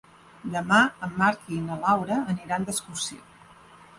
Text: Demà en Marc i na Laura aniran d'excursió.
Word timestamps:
Demà 0.53 0.79
en 1.07 1.11
Marc 1.19 1.51
i 1.57 1.59
na 1.67 1.77
Laura 1.83 2.17
aniran 2.35 2.65
d'excursió. 2.69 3.21